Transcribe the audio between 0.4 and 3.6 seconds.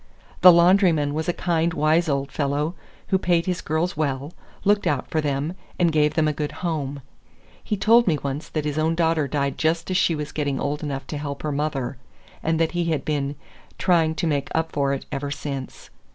The laundryman was a kind, wise old fellow, who paid